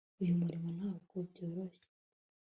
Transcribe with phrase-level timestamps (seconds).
[0.21, 1.85] uyu murimo ntabwo byoroshye